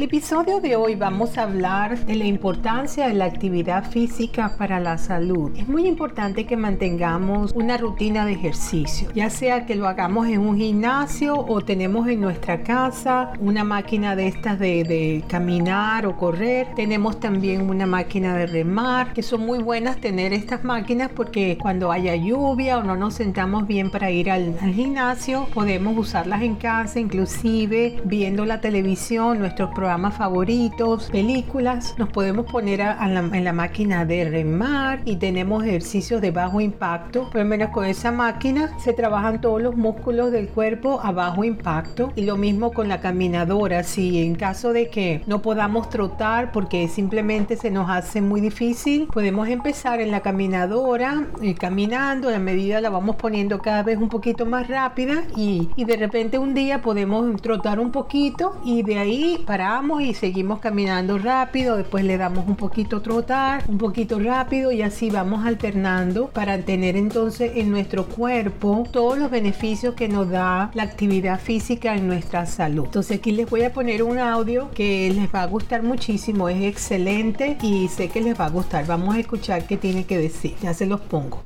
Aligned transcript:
El 0.00 0.04
episodio 0.04 0.60
de 0.60 0.76
hoy 0.76 0.94
vamos 0.94 1.36
a 1.36 1.42
hablar 1.42 2.06
de 2.06 2.14
la 2.14 2.24
importancia 2.24 3.06
de 3.06 3.12
la 3.12 3.26
actividad 3.26 3.84
física 3.90 4.54
para 4.56 4.80
la 4.80 4.96
salud. 4.96 5.52
Es 5.58 5.68
muy 5.68 5.86
importante 5.86 6.46
que 6.46 6.56
mantengamos 6.56 7.52
una 7.52 7.76
rutina 7.76 8.24
de 8.24 8.32
ejercicio, 8.32 9.10
ya 9.14 9.28
sea 9.28 9.66
que 9.66 9.74
lo 9.74 9.86
hagamos 9.86 10.26
en 10.28 10.40
un 10.40 10.56
gimnasio 10.56 11.34
o 11.36 11.60
tenemos 11.60 12.08
en 12.08 12.22
nuestra 12.22 12.62
casa 12.62 13.34
una 13.40 13.62
máquina 13.62 14.16
de 14.16 14.28
estas 14.28 14.58
de, 14.58 15.22
caminar 15.28 16.06
o 16.06 16.16
correr. 16.16 16.68
Tenemos 16.74 17.20
también 17.20 17.68
una 17.68 17.84
máquina 17.84 18.34
de 18.34 18.46
remar, 18.46 19.12
que 19.12 19.22
son 19.22 19.42
muy 19.42 19.58
buenas 19.58 19.98
tener 19.98 20.32
estas 20.32 20.64
máquinas 20.64 21.10
porque 21.14 21.58
cuando 21.60 21.92
haya 21.92 22.16
lluvia 22.16 22.78
o 22.78 22.82
no 22.82 22.96
nos 22.96 23.12
sentamos 23.12 23.66
bien 23.66 23.90
para 23.90 24.10
ir 24.10 24.30
al, 24.30 24.56
al 24.62 24.72
gimnasio, 24.72 25.46
podemos 25.52 25.94
usarlas 25.98 26.40
en 26.40 26.54
casa, 26.54 27.00
inclusive 27.00 28.00
viendo 28.06 28.46
la 28.46 28.62
televisión, 28.62 29.38
nuestros 29.38 29.68
programas 29.74 29.89
favoritos, 29.98 31.10
películas, 31.10 31.94
nos 31.98 32.10
podemos 32.10 32.46
poner 32.46 32.80
en 32.80 33.44
la 33.44 33.52
máquina 33.52 34.04
de 34.04 34.24
remar 34.24 35.00
y 35.04 35.16
tenemos 35.16 35.64
ejercicios 35.64 36.20
de 36.20 36.30
bajo 36.30 36.60
impacto. 36.60 37.28
Por 37.30 37.40
lo 37.40 37.44
menos 37.44 37.70
con 37.70 37.84
esa 37.84 38.12
máquina 38.12 38.78
se 38.78 38.92
trabajan 38.92 39.40
todos 39.40 39.60
los 39.60 39.76
músculos 39.76 40.30
del 40.30 40.48
cuerpo 40.48 41.00
a 41.02 41.10
bajo 41.10 41.42
impacto 41.42 42.12
y 42.14 42.22
lo 42.22 42.36
mismo 42.36 42.70
con 42.72 42.88
la 42.88 43.00
caminadora. 43.00 43.82
Si 43.82 44.22
en 44.22 44.36
caso 44.36 44.72
de 44.72 44.90
que 44.90 45.22
no 45.26 45.42
podamos 45.42 45.88
trotar 45.90 46.52
porque 46.52 46.86
simplemente 46.86 47.56
se 47.56 47.70
nos 47.70 47.90
hace 47.90 48.20
muy 48.20 48.40
difícil, 48.40 49.08
podemos 49.12 49.48
empezar 49.48 50.00
en 50.00 50.12
la 50.12 50.20
caminadora 50.20 51.26
y 51.42 51.54
caminando 51.54 52.28
a 52.28 52.38
medida 52.38 52.80
la 52.80 52.90
vamos 52.90 53.16
poniendo 53.16 53.58
cada 53.58 53.82
vez 53.82 53.98
un 53.98 54.08
poquito 54.08 54.46
más 54.46 54.68
rápida 54.68 55.24
y, 55.36 55.68
y 55.74 55.84
de 55.84 55.96
repente 55.96 56.38
un 56.38 56.54
día 56.54 56.80
podemos 56.80 57.42
trotar 57.42 57.80
un 57.80 57.90
poquito 57.90 58.60
y 58.64 58.82
de 58.82 58.98
ahí 58.98 59.42
para 59.46 59.69
y 60.00 60.14
seguimos 60.14 60.58
caminando 60.58 61.16
rápido, 61.16 61.76
después 61.76 62.04
le 62.04 62.18
damos 62.18 62.48
un 62.48 62.56
poquito 62.56 63.02
trotar, 63.02 63.62
un 63.68 63.78
poquito 63.78 64.18
rápido 64.18 64.72
y 64.72 64.82
así 64.82 65.10
vamos 65.10 65.46
alternando 65.46 66.26
para 66.26 66.58
tener 66.58 66.96
entonces 66.96 67.52
en 67.54 67.70
nuestro 67.70 68.06
cuerpo 68.06 68.84
todos 68.90 69.16
los 69.16 69.30
beneficios 69.30 69.94
que 69.94 70.08
nos 70.08 70.28
da 70.28 70.72
la 70.74 70.82
actividad 70.82 71.38
física 71.38 71.94
en 71.94 72.08
nuestra 72.08 72.46
salud. 72.46 72.86
Entonces 72.86 73.18
aquí 73.18 73.30
les 73.30 73.48
voy 73.48 73.62
a 73.62 73.72
poner 73.72 74.02
un 74.02 74.18
audio 74.18 74.72
que 74.74 75.08
les 75.14 75.32
va 75.32 75.42
a 75.42 75.46
gustar 75.46 75.84
muchísimo, 75.84 76.48
es 76.48 76.62
excelente 76.64 77.56
y 77.62 77.86
sé 77.86 78.08
que 78.08 78.20
les 78.20 78.38
va 78.38 78.46
a 78.46 78.50
gustar. 78.50 78.86
Vamos 78.86 79.14
a 79.14 79.20
escuchar 79.20 79.68
qué 79.68 79.76
tiene 79.76 80.04
que 80.04 80.18
decir, 80.18 80.56
ya 80.60 80.74
se 80.74 80.84
los 80.84 81.00
pongo. 81.00 81.42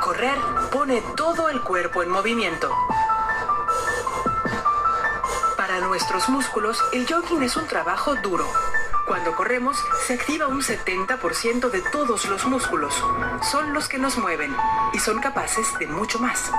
Correr 0.00 0.38
pone 0.72 1.02
todo 1.16 1.48
el 1.48 1.60
cuerpo 1.60 2.04
en 2.04 2.10
movimiento 2.10 2.68
nuestros 5.80 6.28
músculos, 6.28 6.78
el 6.92 7.06
jogging 7.06 7.42
es 7.42 7.56
un 7.56 7.66
trabajo 7.66 8.14
duro. 8.16 8.46
Cuando 9.06 9.34
corremos, 9.34 9.76
se 10.06 10.14
activa 10.14 10.46
un 10.46 10.62
70% 10.62 11.70
de 11.70 11.80
todos 11.80 12.26
los 12.26 12.44
músculos. 12.46 12.94
Son 13.50 13.72
los 13.72 13.88
que 13.88 13.98
nos 13.98 14.18
mueven 14.18 14.54
y 14.92 14.98
son 14.98 15.20
capaces 15.20 15.66
de 15.78 15.86
mucho 15.86 16.18
más. 16.18 16.50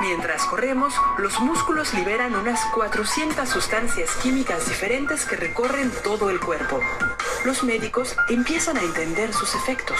Mientras 0.00 0.44
corremos, 0.44 0.94
los 1.18 1.40
músculos 1.40 1.94
liberan 1.94 2.34
unas 2.34 2.64
400 2.74 3.48
sustancias 3.48 4.10
químicas 4.16 4.68
diferentes 4.68 5.24
que 5.24 5.36
recorren 5.36 5.92
todo 6.02 6.30
el 6.30 6.40
cuerpo. 6.40 6.80
Los 7.44 7.62
médicos 7.62 8.16
empiezan 8.28 8.76
a 8.76 8.82
entender 8.82 9.32
sus 9.32 9.54
efectos. 9.54 9.98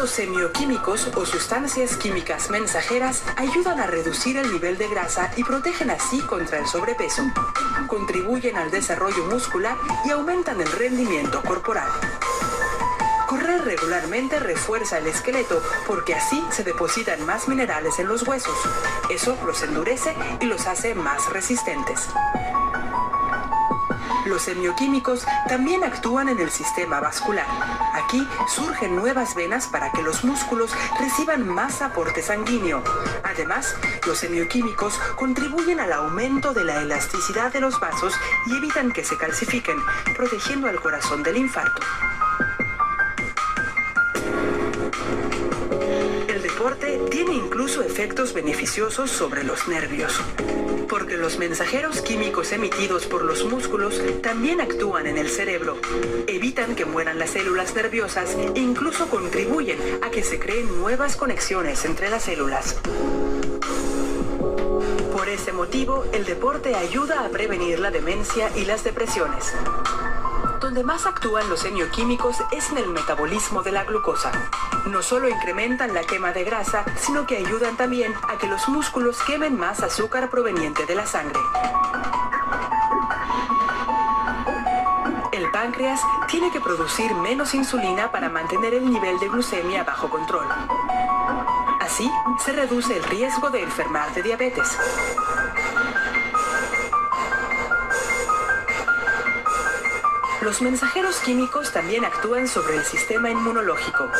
Estos 0.00 0.16
semioquímicos 0.16 1.08
o 1.14 1.26
sustancias 1.26 1.94
químicas 1.98 2.48
mensajeras 2.48 3.22
ayudan 3.36 3.80
a 3.80 3.86
reducir 3.86 4.38
el 4.38 4.50
nivel 4.50 4.78
de 4.78 4.88
grasa 4.88 5.30
y 5.36 5.44
protegen 5.44 5.90
así 5.90 6.22
contra 6.22 6.58
el 6.58 6.66
sobrepeso. 6.66 7.22
Contribuyen 7.86 8.56
al 8.56 8.70
desarrollo 8.70 9.26
muscular 9.26 9.76
y 10.06 10.10
aumentan 10.10 10.58
el 10.58 10.72
rendimiento 10.72 11.42
corporal. 11.42 11.86
Correr 13.28 13.62
regularmente 13.62 14.38
refuerza 14.38 14.96
el 14.96 15.06
esqueleto 15.06 15.62
porque 15.86 16.14
así 16.14 16.42
se 16.50 16.64
depositan 16.64 17.26
más 17.26 17.46
minerales 17.46 17.98
en 17.98 18.08
los 18.08 18.26
huesos. 18.26 18.56
Eso 19.10 19.36
los 19.44 19.62
endurece 19.62 20.16
y 20.40 20.46
los 20.46 20.66
hace 20.66 20.94
más 20.94 21.30
resistentes. 21.30 22.08
Los 24.30 24.42
semioquímicos 24.42 25.26
también 25.48 25.82
actúan 25.82 26.28
en 26.28 26.38
el 26.38 26.50
sistema 26.52 27.00
vascular. 27.00 27.48
Aquí 27.94 28.24
surgen 28.46 28.94
nuevas 28.94 29.34
venas 29.34 29.66
para 29.66 29.90
que 29.90 30.02
los 30.02 30.22
músculos 30.22 30.70
reciban 31.00 31.48
más 31.48 31.82
aporte 31.82 32.22
sanguíneo. 32.22 32.84
Además, 33.24 33.74
los 34.06 34.18
semioquímicos 34.18 34.94
contribuyen 35.16 35.80
al 35.80 35.92
aumento 35.92 36.54
de 36.54 36.62
la 36.62 36.80
elasticidad 36.80 37.52
de 37.52 37.60
los 37.60 37.80
vasos 37.80 38.14
y 38.46 38.56
evitan 38.56 38.92
que 38.92 39.02
se 39.02 39.16
calcifiquen, 39.16 39.78
protegiendo 40.16 40.68
al 40.68 40.80
corazón 40.80 41.24
del 41.24 41.36
infarto. 41.36 41.82
El 46.28 46.40
deporte 46.40 47.00
tiene 47.10 47.34
incluso 47.34 47.82
efectos 47.82 48.32
beneficiosos 48.32 49.10
sobre 49.10 49.42
los 49.42 49.66
nervios 49.66 50.22
porque 50.90 51.16
los 51.16 51.38
mensajeros 51.38 52.02
químicos 52.02 52.50
emitidos 52.50 53.06
por 53.06 53.24
los 53.24 53.44
músculos 53.44 54.02
también 54.22 54.60
actúan 54.60 55.06
en 55.06 55.18
el 55.18 55.28
cerebro, 55.28 55.78
evitan 56.26 56.74
que 56.74 56.84
mueran 56.84 57.16
las 57.16 57.30
células 57.30 57.76
nerviosas 57.76 58.36
e 58.56 58.58
incluso 58.58 59.08
contribuyen 59.08 59.78
a 60.02 60.10
que 60.10 60.24
se 60.24 60.40
creen 60.40 60.66
nuevas 60.80 61.14
conexiones 61.14 61.84
entre 61.84 62.10
las 62.10 62.24
células. 62.24 62.76
Por 65.12 65.28
ese 65.28 65.52
motivo, 65.52 66.04
el 66.12 66.24
deporte 66.24 66.74
ayuda 66.74 67.24
a 67.24 67.28
prevenir 67.28 67.78
la 67.78 67.92
demencia 67.92 68.50
y 68.56 68.64
las 68.64 68.82
depresiones. 68.82 69.54
Donde 70.60 70.84
más 70.84 71.06
actúan 71.06 71.48
los 71.48 71.60
semioquímicos 71.60 72.36
es 72.52 72.70
en 72.70 72.78
el 72.78 72.88
metabolismo 72.88 73.62
de 73.62 73.72
la 73.72 73.84
glucosa. 73.84 74.30
No 74.86 75.02
solo 75.02 75.28
incrementan 75.28 75.94
la 75.94 76.02
quema 76.02 76.32
de 76.32 76.44
grasa, 76.44 76.84
sino 76.96 77.26
que 77.26 77.38
ayudan 77.38 77.76
también 77.76 78.12
a 78.28 78.36
que 78.36 78.46
los 78.46 78.68
músculos 78.68 79.22
quemen 79.22 79.58
más 79.58 79.82
azúcar 79.82 80.28
proveniente 80.28 80.84
de 80.84 80.94
la 80.94 81.06
sangre. 81.06 81.40
El 85.32 85.50
páncreas 85.50 86.00
tiene 86.28 86.50
que 86.52 86.60
producir 86.60 87.14
menos 87.14 87.54
insulina 87.54 88.12
para 88.12 88.28
mantener 88.28 88.74
el 88.74 88.90
nivel 88.90 89.18
de 89.18 89.28
glucemia 89.28 89.82
bajo 89.84 90.10
control. 90.10 90.46
Así, 91.80 92.10
se 92.44 92.52
reduce 92.52 92.96
el 92.96 93.04
riesgo 93.04 93.48
de 93.48 93.62
enfermar 93.62 94.12
de 94.12 94.22
diabetes. 94.22 94.76
Los 100.42 100.62
mensajeros 100.62 101.20
químicos 101.20 101.70
también 101.70 102.04
actúan 102.06 102.48
sobre 102.48 102.76
el 102.76 102.84
sistema 102.84 103.30
inmunológico. 103.30 104.10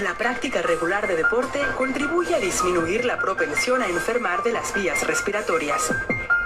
La 0.00 0.14
práctica 0.14 0.62
regular 0.62 1.06
de 1.06 1.14
deporte 1.14 1.60
contribuye 1.76 2.34
a 2.34 2.38
disminuir 2.38 3.04
la 3.04 3.18
propensión 3.18 3.82
a 3.82 3.86
enfermar 3.86 4.42
de 4.42 4.52
las 4.52 4.72
vías 4.72 5.06
respiratorias. 5.06 5.92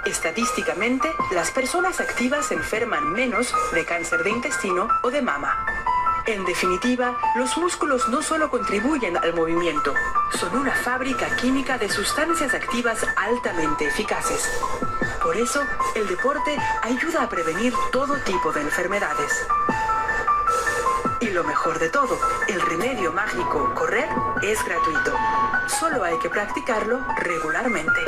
Estadísticamente, 0.05 1.09
las 1.31 1.53
personas 1.53 2.01
activas 2.01 2.51
enferman 2.51 3.13
menos 3.13 3.55
de 3.73 3.85
cáncer 3.85 4.25
de 4.25 4.31
intestino 4.31 4.89
o 5.03 5.11
de 5.11 5.23
mama. 5.23 5.65
En 6.31 6.45
definitiva, 6.45 7.19
los 7.35 7.59
músculos 7.59 8.09
no 8.09 8.23
solo 8.23 8.51
contribuyen 8.51 9.17
al 9.17 9.35
movimiento, 9.35 9.93
son 10.39 10.57
una 10.59 10.71
fábrica 10.71 11.27
química 11.35 11.77
de 11.77 11.89
sustancias 11.89 12.55
activas 12.55 13.05
altamente 13.17 13.89
eficaces. 13.89 14.49
Por 15.21 15.37
eso, 15.37 15.61
el 15.97 16.07
deporte 16.07 16.57
ayuda 16.83 17.25
a 17.25 17.29
prevenir 17.29 17.75
todo 17.91 18.17
tipo 18.23 18.53
de 18.53 18.61
enfermedades. 18.61 19.45
Y 21.21 21.31
lo 21.31 21.43
mejor 21.43 21.81
de 21.81 21.91
todo, 21.91 22.17
el 22.47 22.61
remedio 22.61 23.13
mágico 23.13 23.75
correr 23.75 24.09
es 24.41 24.65
gratuito. 24.65 25.13
Solo 25.81 26.05
hay 26.05 26.17
que 26.21 26.31
practicarlo 26.31 27.05
regularmente. 27.17 28.01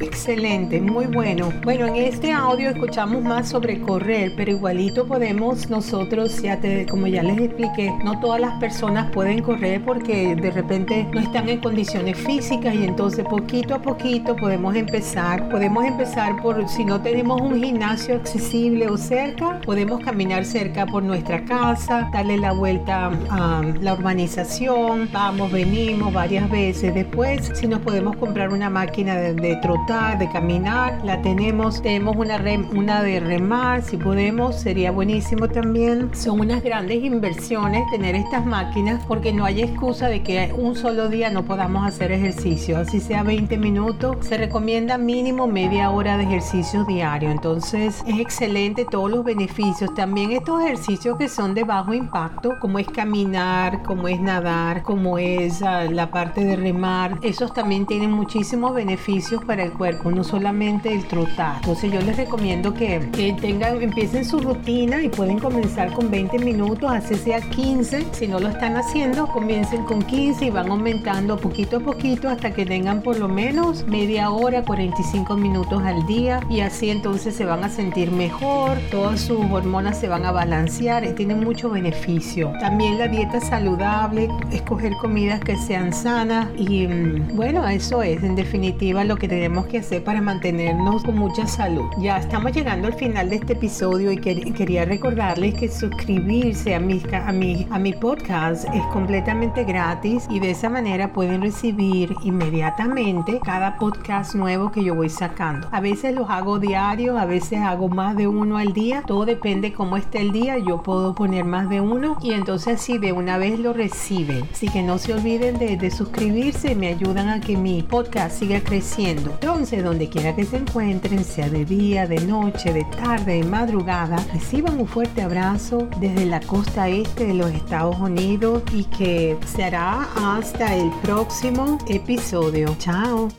Excelente, 0.00 0.80
muy 0.80 1.06
bueno. 1.06 1.52
Bueno, 1.62 1.86
en 1.86 1.96
este 1.96 2.32
audio 2.32 2.70
escuchamos 2.70 3.22
más 3.22 3.48
sobre 3.48 3.80
correr, 3.80 4.32
pero 4.36 4.50
igualito 4.52 5.06
podemos 5.06 5.68
nosotros, 5.70 6.42
ya 6.42 6.58
te, 6.60 6.86
como 6.86 7.06
ya 7.06 7.22
les 7.22 7.38
expliqué, 7.38 7.92
no 8.04 8.20
todas 8.20 8.40
las 8.40 8.58
personas 8.60 9.10
pueden 9.12 9.42
correr 9.42 9.84
porque 9.84 10.36
de 10.36 10.50
repente 10.50 11.06
no 11.12 11.20
están 11.20 11.48
en 11.48 11.60
condiciones 11.60 12.18
físicas 12.18 12.74
y 12.74 12.84
entonces 12.84 13.24
poquito 13.24 13.74
a 13.74 13.82
poquito 13.82 14.36
podemos 14.36 14.74
empezar. 14.74 15.48
Podemos 15.48 15.84
empezar 15.84 16.40
por, 16.42 16.68
si 16.68 16.84
no 16.84 17.00
tenemos 17.00 17.40
un 17.40 17.62
gimnasio 17.62 18.16
accesible 18.16 18.88
o 18.88 18.96
cerca, 18.96 19.60
podemos 19.64 20.02
caminar 20.04 20.44
cerca 20.44 20.86
por 20.86 21.02
nuestra 21.02 21.44
casa, 21.44 22.08
darle 22.12 22.36
la 22.38 22.52
vuelta 22.52 23.10
a 23.30 23.62
la 23.80 23.94
urbanización, 23.94 25.08
vamos, 25.12 25.50
venimos 25.50 26.12
varias 26.12 26.48
veces. 26.50 26.94
Después, 26.94 27.50
si 27.54 27.66
nos 27.66 27.80
podemos 27.80 28.16
comprar 28.16 28.52
una 28.52 28.70
máquina 28.70 29.16
de, 29.16 29.56
trotar, 29.62 29.85
de 29.86 30.28
caminar, 30.28 31.00
la 31.04 31.22
tenemos. 31.22 31.80
Tenemos 31.80 32.16
una, 32.16 32.42
una 32.72 33.02
de 33.04 33.20
remar, 33.20 33.82
si 33.82 33.96
podemos, 33.96 34.56
sería 34.56 34.90
buenísimo 34.90 35.46
también. 35.48 36.10
Son 36.12 36.40
unas 36.40 36.60
grandes 36.64 37.04
inversiones 37.04 37.88
tener 37.92 38.16
estas 38.16 38.44
máquinas 38.44 39.04
porque 39.06 39.32
no 39.32 39.44
hay 39.44 39.62
excusa 39.62 40.08
de 40.08 40.24
que 40.24 40.52
un 40.58 40.74
solo 40.74 41.08
día 41.08 41.30
no 41.30 41.44
podamos 41.44 41.86
hacer 41.86 42.10
ejercicio. 42.10 42.78
Así 42.78 42.98
sea 42.98 43.22
20 43.22 43.58
minutos, 43.58 44.26
se 44.26 44.36
recomienda 44.36 44.98
mínimo 44.98 45.46
media 45.46 45.90
hora 45.90 46.16
de 46.16 46.24
ejercicio 46.24 46.84
diario. 46.84 47.30
Entonces 47.30 48.02
es 48.08 48.18
excelente 48.18 48.86
todos 48.90 49.08
los 49.08 49.24
beneficios. 49.24 49.94
También 49.94 50.32
estos 50.32 50.62
ejercicios 50.62 51.16
que 51.16 51.28
son 51.28 51.54
de 51.54 51.62
bajo 51.62 51.94
impacto, 51.94 52.54
como 52.60 52.80
es 52.80 52.88
caminar, 52.88 53.84
como 53.84 54.08
es 54.08 54.20
nadar, 54.20 54.82
como 54.82 55.16
es 55.16 55.62
ah, 55.62 55.84
la 55.84 56.10
parte 56.10 56.44
de 56.44 56.56
remar, 56.56 57.20
esos 57.22 57.54
también 57.54 57.86
tienen 57.86 58.10
muchísimos 58.10 58.74
beneficios 58.74 59.44
para 59.44 59.62
el 59.62 59.75
cuerpo, 59.76 60.10
no 60.10 60.24
solamente 60.24 60.92
el 60.92 61.06
trotar. 61.06 61.56
Entonces 61.56 61.92
yo 61.92 62.00
les 62.00 62.16
recomiendo 62.16 62.74
que, 62.74 63.08
que 63.12 63.32
tengan, 63.34 63.82
empiecen 63.82 64.24
su 64.24 64.40
rutina 64.40 65.02
y 65.02 65.08
pueden 65.08 65.38
comenzar 65.38 65.92
con 65.92 66.10
20 66.10 66.38
minutos, 66.38 66.90
así 66.90 67.14
sea 67.14 67.40
15. 67.40 68.06
Si 68.12 68.26
no 68.26 68.38
lo 68.38 68.48
están 68.48 68.76
haciendo, 68.76 69.26
comiencen 69.26 69.84
con 69.84 70.02
15 70.02 70.46
y 70.46 70.50
van 70.50 70.70
aumentando 70.70 71.36
poquito 71.36 71.78
a 71.78 71.80
poquito 71.80 72.28
hasta 72.28 72.52
que 72.52 72.64
tengan 72.64 73.02
por 73.02 73.18
lo 73.18 73.28
menos 73.28 73.86
media 73.86 74.30
hora, 74.30 74.62
45 74.62 75.36
minutos 75.36 75.82
al 75.82 76.06
día 76.06 76.40
y 76.48 76.60
así 76.60 76.90
entonces 76.90 77.34
se 77.34 77.44
van 77.44 77.64
a 77.64 77.68
sentir 77.68 78.10
mejor, 78.10 78.78
todas 78.90 79.20
sus 79.20 79.40
hormonas 79.50 79.98
se 79.98 80.08
van 80.08 80.24
a 80.24 80.32
balancear 80.32 81.04
y 81.04 81.12
tienen 81.12 81.40
mucho 81.40 81.70
beneficio. 81.70 82.52
También 82.60 82.98
la 82.98 83.08
dieta 83.08 83.40
saludable, 83.40 84.28
escoger 84.50 84.92
comidas 85.00 85.40
que 85.40 85.56
sean 85.56 85.92
sanas 85.92 86.48
y 86.56 86.86
mm, 86.86 87.36
bueno, 87.36 87.66
eso 87.68 88.02
es 88.02 88.22
en 88.22 88.36
definitiva 88.36 89.04
lo 89.04 89.16
que 89.16 89.28
tenemos 89.28 89.65
que 89.66 89.78
hacer 89.78 90.04
para 90.04 90.20
mantenernos 90.20 91.02
con 91.02 91.16
mucha 91.16 91.46
salud. 91.46 91.84
Ya 91.98 92.18
estamos 92.18 92.52
llegando 92.52 92.86
al 92.86 92.94
final 92.94 93.30
de 93.30 93.36
este 93.36 93.54
episodio 93.54 94.12
y 94.12 94.18
quería 94.18 94.84
recordarles 94.84 95.54
que 95.54 95.68
suscribirse 95.68 96.74
a 96.74 96.80
mi, 96.80 97.02
a, 97.12 97.32
mi, 97.32 97.66
a 97.70 97.78
mi 97.78 97.92
podcast 97.92 98.66
es 98.74 98.82
completamente 98.92 99.64
gratis 99.64 100.26
y 100.30 100.40
de 100.40 100.50
esa 100.50 100.68
manera 100.68 101.12
pueden 101.12 101.42
recibir 101.42 102.14
inmediatamente 102.22 103.40
cada 103.44 103.76
podcast 103.76 104.34
nuevo 104.34 104.70
que 104.70 104.84
yo 104.84 104.94
voy 104.94 105.10
sacando. 105.10 105.68
A 105.72 105.80
veces 105.80 106.14
los 106.14 106.30
hago 106.30 106.58
diario, 106.58 107.18
a 107.18 107.24
veces 107.24 107.60
hago 107.60 107.88
más 107.88 108.16
de 108.16 108.26
uno 108.26 108.58
al 108.58 108.72
día, 108.72 109.02
todo 109.06 109.24
depende 109.24 109.72
cómo 109.72 109.96
esté 109.96 110.20
el 110.20 110.32
día, 110.32 110.58
yo 110.58 110.82
puedo 110.82 111.14
poner 111.14 111.44
más 111.44 111.68
de 111.68 111.80
uno 111.80 112.16
y 112.22 112.32
entonces 112.32 112.80
así 112.80 112.98
de 112.98 113.12
una 113.12 113.38
vez 113.38 113.58
lo 113.58 113.72
reciben. 113.72 114.44
Así 114.52 114.68
que 114.68 114.82
no 114.82 114.98
se 114.98 115.12
olviden 115.12 115.58
de, 115.58 115.76
de 115.76 115.90
suscribirse, 115.90 116.74
me 116.74 116.88
ayudan 116.88 117.28
a 117.28 117.40
que 117.40 117.56
mi 117.56 117.82
podcast 117.82 118.38
siga 118.38 118.60
creciendo. 118.60 119.38
Donde 119.56 120.10
quiera 120.10 120.36
que 120.36 120.44
se 120.44 120.58
encuentren, 120.58 121.24
sea 121.24 121.48
de 121.48 121.64
día, 121.64 122.06
de 122.06 122.20
noche, 122.20 122.74
de 122.74 122.84
tarde, 122.84 123.38
de 123.38 123.44
madrugada, 123.44 124.16
reciban 124.34 124.78
un 124.78 124.86
fuerte 124.86 125.22
abrazo 125.22 125.88
desde 125.98 126.26
la 126.26 126.40
costa 126.40 126.90
este 126.90 127.28
de 127.28 127.34
los 127.34 127.50
Estados 127.50 127.96
Unidos 127.98 128.62
y 128.74 128.84
que 128.84 129.38
será 129.46 130.08
hasta 130.14 130.76
el 130.76 130.90
próximo 131.02 131.78
episodio. 131.88 132.76
Chao. 132.78 133.30